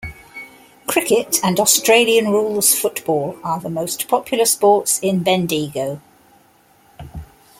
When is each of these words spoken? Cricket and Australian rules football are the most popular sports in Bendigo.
Cricket 0.87 1.37
and 1.43 1.59
Australian 1.59 2.29
rules 2.31 2.73
football 2.73 3.37
are 3.43 3.59
the 3.59 3.69
most 3.69 4.07
popular 4.07 4.45
sports 4.45 4.97
in 4.97 5.21
Bendigo. 5.21 6.01